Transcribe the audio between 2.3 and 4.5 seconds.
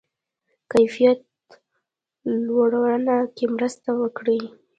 لوړونه کې مرسته وکړي.